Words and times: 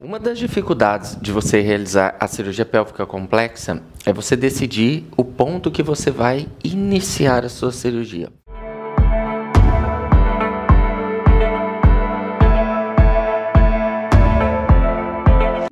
Uma 0.00 0.20
das 0.20 0.38
dificuldades 0.38 1.18
de 1.20 1.32
você 1.32 1.60
realizar 1.60 2.14
a 2.20 2.28
cirurgia 2.28 2.64
pélvica 2.64 3.04
complexa 3.04 3.82
é 4.06 4.12
você 4.12 4.36
decidir 4.36 5.04
o 5.16 5.24
ponto 5.24 5.72
que 5.72 5.82
você 5.82 6.08
vai 6.08 6.46
iniciar 6.62 7.44
a 7.44 7.48
sua 7.48 7.72
cirurgia. 7.72 8.28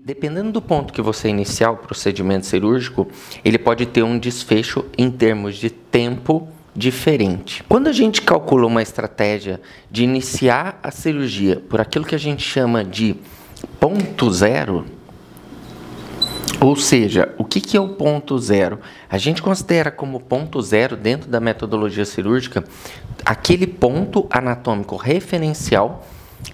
Dependendo 0.01 0.51
do 0.51 0.61
ponto 0.61 0.93
que 0.93 1.01
você 1.01 1.29
iniciar 1.29 1.71
o 1.71 1.77
procedimento 1.77 2.47
cirúrgico, 2.47 3.07
ele 3.45 3.59
pode 3.59 3.87
ter 3.87 4.03
um 4.03 4.19
desfecho 4.19 4.85
em 4.99 5.09
termos 5.09 5.55
de 5.55 5.71
tempo 5.71 6.49
diferente. 6.75 7.63
Quando 7.69 7.87
a 7.87 7.93
gente 7.93 8.23
calcula 8.23 8.67
uma 8.67 8.83
estratégia 8.83 9.61
de 9.89 10.03
iniciar 10.03 10.81
a 10.83 10.91
cirurgia 10.91 11.63
por 11.69 11.81
aquilo 11.81 12.05
que 12.05 12.17
a 12.17 12.19
gente 12.19 12.43
chama 12.43 12.85
de 12.85 13.17
ponto 13.79 14.33
zero, 14.33 14.85
ou 16.61 16.75
seja, 16.75 17.35
o 17.39 17.45
que, 17.45 17.61
que 17.61 17.77
é 17.77 17.81
o 17.81 17.89
ponto 17.89 18.39
zero? 18.39 18.81
A 19.11 19.19
gente 19.19 19.43
considera 19.43 19.91
como 19.91 20.21
ponto 20.21 20.61
zero, 20.63 20.97
dentro 20.97 21.29
da 21.29 21.41
metodologia 21.41 22.05
cirúrgica, 22.05 22.65
aquele 23.25 23.67
ponto 23.67 24.27
anatômico 24.31 24.97
referencial 24.97 26.07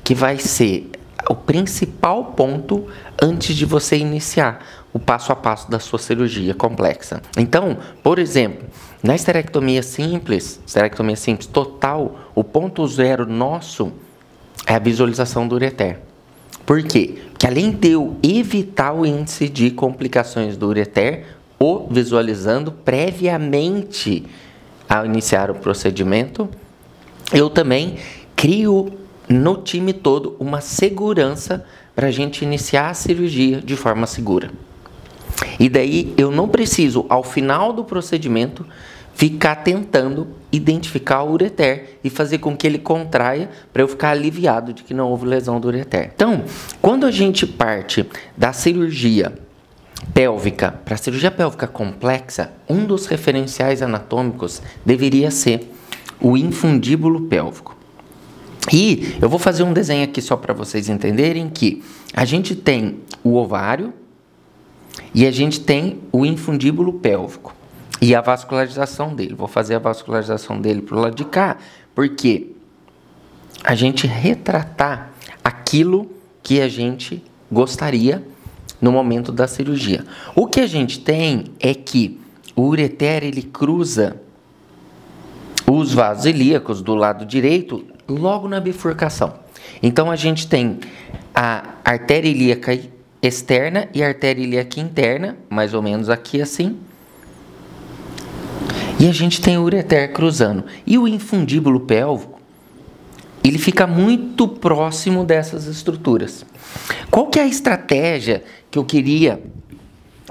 que 0.02 0.14
vai 0.14 0.38
ser 0.38 0.90
o 1.28 1.34
principal 1.34 2.26
ponto 2.26 2.86
antes 3.22 3.54
de 3.54 3.64
você 3.64 3.96
iniciar 3.96 4.64
o 4.92 4.98
passo 4.98 5.32
a 5.32 5.36
passo 5.36 5.70
da 5.70 5.78
sua 5.78 5.98
cirurgia 5.98 6.54
complexa. 6.54 7.22
Então, 7.38 7.78
por 8.02 8.18
exemplo, 8.18 8.66
na 9.02 9.14
esterectomia 9.14 9.82
simples, 9.82 10.60
esterectomia 10.66 11.16
simples 11.16 11.46
total, 11.46 12.30
o 12.34 12.44
ponto 12.44 12.86
zero 12.86 13.24
nosso 13.24 13.92
é 14.66 14.74
a 14.74 14.78
visualização 14.78 15.48
do 15.48 15.54
ureter. 15.54 16.00
Por 16.64 16.82
quê? 16.82 17.18
Porque 17.32 17.46
além 17.46 17.70
de 17.70 17.88
eu 17.90 18.16
evitar 18.22 18.92
o 18.92 19.04
índice 19.04 19.48
de 19.48 19.70
complicações 19.70 20.56
do 20.56 20.68
ureter, 20.68 21.24
o 21.58 21.86
visualizando 21.90 22.72
previamente 22.72 24.24
ao 24.88 25.04
iniciar 25.06 25.50
o 25.50 25.54
procedimento, 25.54 26.48
eu 27.32 27.48
também 27.48 27.96
crio 28.36 28.92
no 29.28 29.56
time 29.56 29.92
todo 29.92 30.36
uma 30.38 30.60
segurança 30.60 31.64
para 31.94 32.08
a 32.08 32.10
gente 32.10 32.44
iniciar 32.44 32.90
a 32.90 32.94
cirurgia 32.94 33.60
de 33.60 33.76
forma 33.76 34.06
segura. 34.06 34.50
E 35.58 35.68
daí 35.68 36.12
eu 36.16 36.30
não 36.30 36.48
preciso, 36.48 37.06
ao 37.08 37.22
final 37.22 37.72
do 37.72 37.84
procedimento, 37.84 38.66
ficar 39.14 39.56
tentando 39.56 40.28
identificar 40.50 41.22
o 41.22 41.32
ureter 41.32 41.98
e 42.04 42.10
fazer 42.10 42.38
com 42.38 42.56
que 42.56 42.66
ele 42.66 42.78
contraia 42.78 43.48
para 43.72 43.82
eu 43.82 43.88
ficar 43.88 44.10
aliviado 44.10 44.72
de 44.72 44.82
que 44.82 44.92
não 44.92 45.10
houve 45.10 45.26
lesão 45.26 45.58
do 45.58 45.68
ureter. 45.68 46.10
Então, 46.14 46.44
quando 46.80 47.06
a 47.06 47.10
gente 47.10 47.46
parte 47.46 48.06
da 48.36 48.52
cirurgia 48.52 49.32
pélvica 50.12 50.72
para 50.84 50.96
cirurgia 50.96 51.30
pélvica 51.30 51.66
complexa, 51.66 52.52
um 52.68 52.84
dos 52.84 53.06
referenciais 53.06 53.80
anatômicos 53.80 54.60
deveria 54.84 55.30
ser 55.30 55.72
o 56.20 56.36
infundíbulo 56.36 57.22
pélvico. 57.22 57.76
E 58.72 59.16
eu 59.20 59.28
vou 59.28 59.38
fazer 59.38 59.62
um 59.62 59.72
desenho 59.72 60.04
aqui 60.04 60.20
só 60.20 60.36
para 60.36 60.54
vocês 60.54 60.88
entenderem 60.88 61.48
que 61.48 61.82
a 62.12 62.24
gente 62.24 62.54
tem 62.54 63.00
o 63.24 63.34
ovário 63.36 63.92
e 65.14 65.26
a 65.26 65.30
gente 65.30 65.60
tem 65.60 66.00
o 66.12 66.24
infundíbulo 66.24 66.92
pélvico 66.92 67.54
e 68.02 68.16
a 68.16 68.20
vascularização 68.20 69.14
dele. 69.14 69.36
Vou 69.36 69.46
fazer 69.46 69.76
a 69.76 69.78
vascularização 69.78 70.60
dele 70.60 70.82
para 70.82 70.96
o 70.96 71.00
lado 71.00 71.14
de 71.14 71.24
cá, 71.24 71.56
porque 71.94 72.48
a 73.62 73.76
gente 73.76 74.08
retratar 74.08 75.12
aquilo 75.42 76.10
que 76.42 76.60
a 76.60 76.68
gente 76.68 77.22
gostaria 77.50 78.20
no 78.80 78.90
momento 78.90 79.30
da 79.30 79.46
cirurgia. 79.46 80.04
O 80.34 80.48
que 80.48 80.58
a 80.58 80.66
gente 80.66 80.98
tem 80.98 81.44
é 81.60 81.72
que 81.72 82.20
o 82.56 82.62
ureter 82.62 83.22
ele 83.22 83.42
cruza 83.42 84.16
os 85.64 85.94
vasos 85.94 86.26
ilíacos 86.26 86.82
do 86.82 86.96
lado 86.96 87.24
direito 87.24 87.84
logo 88.08 88.48
na 88.48 88.58
bifurcação. 88.58 89.34
Então 89.80 90.10
a 90.10 90.16
gente 90.16 90.48
tem 90.48 90.80
a 91.32 91.74
artéria 91.84 92.28
ilíaca 92.28 92.76
externa 93.22 93.88
e 93.94 94.02
a 94.02 94.08
artéria 94.08 94.42
ilíaca 94.42 94.80
interna, 94.80 95.36
mais 95.48 95.72
ou 95.72 95.80
menos 95.80 96.10
aqui 96.10 96.42
assim. 96.42 96.76
E 99.02 99.08
a 99.08 99.12
gente 99.12 99.40
tem 99.40 99.58
o 99.58 99.62
ureter 99.62 100.12
cruzando. 100.12 100.62
E 100.86 100.96
o 100.96 101.08
infundíbulo 101.08 101.80
pélvico, 101.80 102.40
ele 103.42 103.58
fica 103.58 103.84
muito 103.84 104.46
próximo 104.46 105.24
dessas 105.24 105.66
estruturas. 105.66 106.46
Qual 107.10 107.26
que 107.26 107.40
é 107.40 107.42
a 107.42 107.48
estratégia 107.48 108.44
que 108.70 108.78
eu 108.78 108.84
queria 108.84 109.42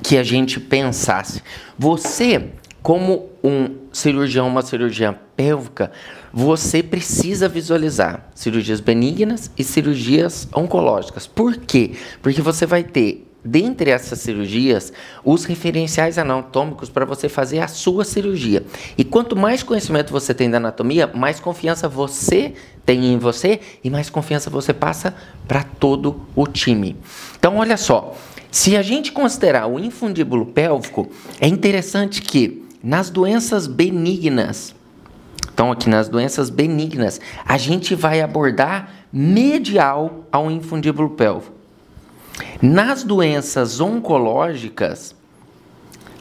que 0.02 0.18
a 0.18 0.24
gente 0.24 0.58
pensasse? 0.58 1.44
Você, 1.78 2.46
como 2.82 3.26
um 3.44 3.76
cirurgião, 3.92 4.48
uma 4.48 4.62
cirurgiã 4.62 5.20
pélvica, 5.36 5.92
você 6.32 6.82
precisa 6.82 7.50
visualizar 7.50 8.32
cirurgias 8.34 8.80
benignas 8.80 9.52
e 9.58 9.66
cirurgias 9.66 10.48
oncológicas. 10.56 11.28
Por 11.28 11.58
quê? 11.58 11.92
Porque 12.22 12.42
você 12.42 12.66
vai 12.66 12.86
ter 12.86 13.30
dentre 13.44 13.90
essas 13.90 14.20
cirurgias, 14.20 14.94
os 15.24 15.46
referenciais 15.46 16.18
anatômicos 16.18 16.90
para 16.90 17.06
você 17.06 17.28
fazer 17.28 17.60
a 17.60 17.68
sua 17.68 18.06
cirurgia. 18.06 18.64
E 18.98 19.04
quanto 19.04 19.36
mais 19.36 19.64
conhecimento 19.64 20.12
você 20.12 20.34
tem 20.34 20.50
da 20.50 20.58
anatomia, 20.58 21.08
mais 21.08 21.40
confiança 21.40 21.88
você 21.88 22.54
tem 22.86 23.14
em 23.14 23.18
você 23.18 23.60
e 23.84 23.90
mais 23.90 24.10
confiança 24.10 24.50
você 24.50 24.74
passa 24.74 25.16
para 25.48 25.64
todo 25.64 26.22
o 26.36 26.46
time. 26.48 26.96
Então, 27.38 27.58
olha 27.58 27.78
só, 27.78 28.16
se 28.52 28.76
a 28.76 28.82
gente 28.82 29.12
considerar 29.12 29.68
o 29.68 29.80
infundíbulo 29.80 30.46
pélvico, 30.46 31.10
é 31.40 31.48
interessante 31.48 32.22
que 32.22 32.66
nas 32.84 33.10
doenças 33.10 33.68
benignas, 33.68 34.76
então 35.54 35.72
aqui 35.72 35.90
nas 35.90 36.10
doenças 36.10 36.50
benignas, 36.50 37.22
a 37.46 37.58
gente 37.58 37.96
vai 37.96 38.22
abordar 38.22 39.06
medial 39.12 40.26
ao 40.32 40.50
infundíbulo 40.50 41.12
pélvico. 41.12 41.61
Nas 42.62 43.04
doenças 43.04 43.80
oncológicas, 43.80 45.16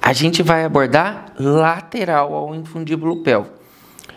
a 0.00 0.12
gente 0.12 0.42
vai 0.42 0.64
abordar 0.64 1.32
lateral 1.38 2.34
ao 2.34 2.54
infundíbulo 2.54 3.22
pélvico. 3.22 3.60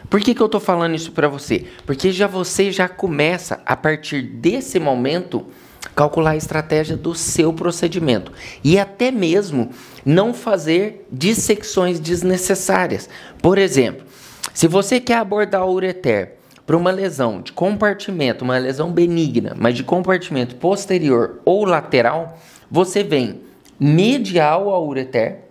Por 0.09 0.22
que, 0.22 0.36
que 0.36 0.42
eu 0.42 0.46
estou 0.46 0.62
falando 0.62 0.96
isso 0.96 1.12
para 1.12 1.28
você? 1.28 1.66
Porque 1.86 2.12
já 2.12 2.28
você 2.28 2.72
já 2.72 2.88
começa, 2.88 3.62
a 3.66 3.76
partir 3.76 4.22
desse 4.22 4.80
momento, 4.80 5.48
calcular 5.96 6.32
a 6.32 6.38
estratégia 6.38 6.96
do 6.96 7.16
seu 7.16 7.52
procedimento. 7.52 8.32
E 8.64 8.78
até 8.80 9.12
mesmo 9.12 9.72
não 10.06 10.34
fazer 10.34 11.08
dissecções 11.12 12.00
desnecessárias. 12.00 13.09
Por 13.42 13.58
exemplo, 13.58 14.06
se 14.53 14.68
você 14.68 15.00
quer 15.00 15.18
abordar 15.18 15.66
o 15.66 15.74
ureter 15.74 16.38
para 16.66 16.78
uma 16.78 16.91
lesão 16.91 17.41
de 17.41 17.51
compartimento, 17.51 18.44
uma 18.44 18.57
lesão 18.57 18.91
benigna, 18.91 19.56
mas 19.57 19.75
de 19.75 19.84
compartimento 19.84 20.56
posterior 20.56 21.41
ou 21.44 21.66
lateral, 21.66 22.38
você 22.72 23.03
vem 23.03 23.41
medial 23.79 24.69
ao 24.69 24.88
ureter 24.88 25.44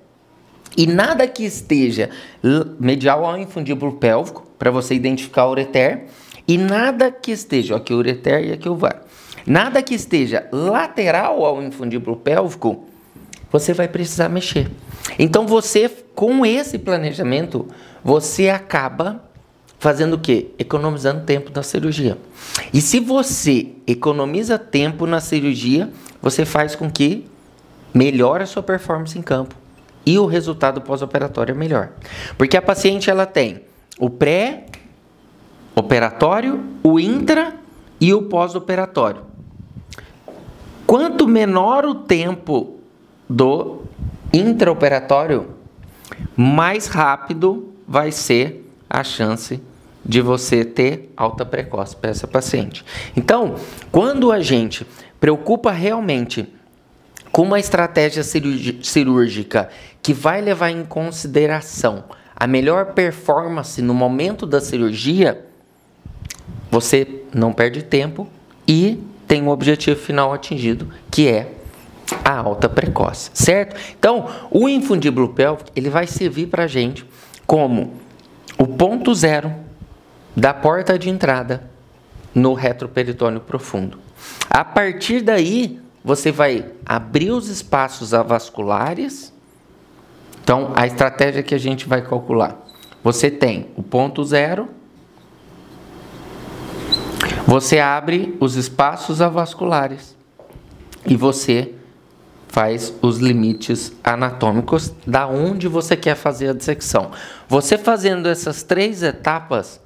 e 0.77 0.87
nada 0.87 1.27
que 1.27 1.45
esteja 1.45 2.09
medial 2.81 3.25
ao 3.25 3.39
infundíbulo 3.39 3.93
pélvico, 3.93 4.47
para 4.59 4.71
você 4.71 4.95
identificar 4.95 5.47
o 5.47 5.51
ureter, 5.51 6.05
e 6.47 6.57
nada 6.57 7.11
que 7.11 7.31
esteja, 7.31 7.77
aqui 7.77 7.93
o 7.93 7.99
ureter 7.99 8.45
e 8.45 8.53
aqui 8.53 8.69
o 8.69 8.75
var, 8.75 9.03
nada 9.47 9.83
que 9.83 9.95
esteja 9.95 10.49
lateral 10.51 11.45
ao 11.45 11.63
infundíbulo 11.63 12.17
pélvico, 12.17 12.85
você 13.51 13.75
vai 13.75 13.87
precisar 13.87 14.29
mexer. 14.29 14.71
Então 15.19 15.47
você, 15.47 15.91
com 16.15 16.47
esse 16.47 16.79
planejamento, 16.79 17.69
você 18.03 18.49
acaba 18.49 19.23
fazendo 19.83 20.15
o 20.15 20.19
quê? 20.19 20.47
Economizando 20.61 21.25
tempo 21.25 21.51
na 21.53 21.65
cirurgia. 21.65 22.17
E 22.73 22.81
se 22.81 23.01
você 23.01 23.71
economiza 23.85 24.57
tempo 24.57 25.09
na 25.09 25.21
cirurgia, 25.21 25.91
você 26.23 26.45
faz 26.45 26.77
com 26.77 26.89
que 26.89 27.27
melhore 27.93 28.45
a 28.45 28.47
sua 28.47 28.63
performance 28.63 29.19
em 29.19 29.23
campo 29.23 29.57
e 30.07 30.17
o 30.21 30.27
resultado 30.27 30.81
pós-operatório 30.83 31.51
é 31.51 31.57
melhor. 31.57 31.89
Porque 32.39 32.57
a 32.57 32.63
paciente 32.63 33.11
ela 33.11 33.27
tem 33.27 33.63
o 33.99 34.09
pré-operatório, 34.09 36.61
o 36.81 37.01
intra 37.01 37.57
e 38.01 38.15
o 38.15 38.23
pós-operatório. 38.23 39.23
Quanto 40.87 41.27
menor 41.27 41.85
o 41.85 41.97
tempo 41.97 42.79
do 43.29 43.83
intraoperatório, 44.33 45.49
mais 46.37 46.87
rápido 46.87 47.73
vai 47.85 48.13
ser 48.13 48.65
a 48.89 49.03
chance 49.03 49.61
de 50.05 50.21
você 50.21 50.65
ter 50.65 51.13
alta 51.17 51.45
precoce 51.45 51.95
para 51.97 52.11
essa 52.11 52.27
paciente. 52.27 52.85
Então, 53.17 53.57
quando 53.91 54.33
a 54.33 54.41
gente 54.41 54.87
preocupa 55.21 55.71
realmente 55.71 56.49
com 57.31 57.43
uma 57.43 57.61
estratégia 57.61 58.23
cirúrgica 58.23 59.71
que 60.03 60.13
vai 60.13 60.41
levar 60.41 60.71
em 60.71 60.85
consideração 60.85 62.05
a 62.35 62.47
melhor 62.47 62.87
performance 62.93 63.81
no 63.81 63.95
momento 63.95 64.45
da 64.45 64.61
cirurgia, 64.61 65.47
você 66.71 67.23
não 67.33 67.53
perde 67.53 67.83
tempo 67.83 68.29
e 68.67 69.01
tem 69.29 69.47
o 69.47 69.51
objetivo 69.51 69.99
final 69.99 70.33
atingido, 70.33 70.89
que 71.11 71.29
é 71.29 71.53
a 72.25 72.37
alta 72.37 72.69
precoce, 72.69 73.31
certo? 73.33 73.77
Então, 73.99 74.29
o 74.51 74.69
infundíbulo 74.69 75.29
pélvico, 75.29 75.71
ele 75.75 75.89
vai 75.89 76.07
servir 76.07 76.49
para 76.49 76.65
a 76.65 76.67
gente 76.67 77.07
como 77.47 77.95
o 78.59 78.67
ponto 78.67 79.15
zero 79.15 79.55
da 80.37 80.55
porta 80.55 80.99
de 80.99 81.11
entrada 81.11 81.71
no 82.35 82.55
retroperitônio 82.55 83.41
profundo. 83.41 83.99
A 84.49 84.65
partir 84.65 85.21
daí, 85.21 85.81
você 86.05 86.33
vai 86.33 86.73
abrir 86.85 87.31
os 87.31 87.49
espaços 87.49 88.13
avasculares. 88.13 89.33
Então, 90.43 90.73
a 90.75 90.87
estratégia 90.87 91.43
que 91.43 91.55
a 91.55 91.59
gente 91.59 91.89
vai 91.89 92.03
calcular. 92.03 92.59
Você 93.05 93.31
tem 93.31 93.69
o 93.77 93.83
ponto 93.83 94.25
zero, 94.25 94.69
você 97.47 97.79
abre 97.79 98.37
os 98.41 98.57
espaços 98.57 99.21
avasculares 99.21 100.17
e 101.05 101.17
você 101.17 101.75
faz 102.49 102.95
os 103.03 103.19
limites 103.19 103.93
anatômicos 104.05 104.93
da 105.07 105.27
onde 105.27 105.67
você 105.67 105.97
quer 105.97 106.15
fazer 106.15 106.51
a 106.51 106.53
dissecção. 106.53 107.11
Você 107.49 107.77
fazendo 107.77 108.29
essas 108.29 108.63
três 108.63 109.03
etapas 109.03 109.81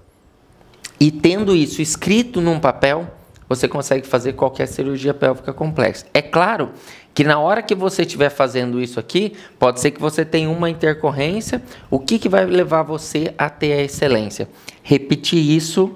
e 0.99 1.11
tendo 1.11 1.55
isso 1.55 1.83
escrito 1.83 2.41
num 2.41 2.59
papel, 2.59 3.07
você 3.49 3.69
consegue 3.69 4.07
fazer 4.07 4.33
qualquer 4.33 4.67
cirurgia 4.67 5.15
pélvica 5.15 5.53
complexa. 5.53 6.07
É 6.13 6.21
claro 6.21 6.71
que 7.15 7.25
na 7.25 7.39
hora 7.39 7.63
que 7.63 7.75
você 7.75 8.03
estiver 8.03 8.29
fazendo 8.29 8.81
isso 8.81 8.99
aqui, 9.01 9.35
pode 9.59 9.81
ser 9.81 9.91
que 9.91 10.01
você 10.01 10.25
tenha 10.25 10.51
uma 10.51 10.69
intercorrência. 10.69 11.63
O 11.91 11.99
que, 11.99 12.19
que 12.19 12.29
vai 12.29 12.45
levar 12.45 12.83
você 12.83 13.35
a 13.39 13.49
ter 13.49 13.73
a 13.73 13.83
excelência? 13.83 14.49
Repetir 14.83 15.39
isso 15.39 15.95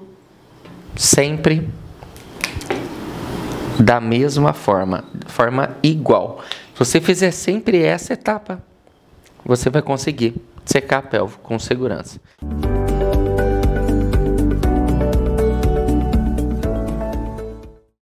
sempre 0.97 1.69
da 3.79 4.00
mesma 4.00 4.53
forma, 4.53 5.05
forma 5.26 5.76
igual. 5.82 6.43
Se 6.75 6.79
você 6.79 7.00
fizer 7.00 7.31
sempre 7.31 7.82
essa 7.82 8.12
etapa, 8.12 8.62
você 9.44 9.69
vai 9.70 9.82
conseguir 9.82 10.35
secar 10.64 10.99
a 10.99 11.03
pelve 11.03 11.37
com 11.43 11.58
segurança. 11.58 12.20